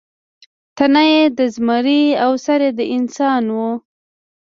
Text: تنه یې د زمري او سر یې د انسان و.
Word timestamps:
تنه 0.77 1.03
یې 1.11 1.23
د 1.37 1.39
زمري 1.55 2.01
او 2.23 2.31
سر 2.45 2.59
یې 2.65 2.71
د 2.79 2.81
انسان 2.95 3.43
و. 3.55 3.57